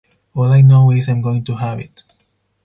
All 0.33 0.45
I 0.51 0.61
know 0.61 0.89
is, 0.89 1.07
I'm 1.07 1.21
going 1.21 1.43
to 1.43 1.57
have 1.57 1.79
it. 1.79 2.03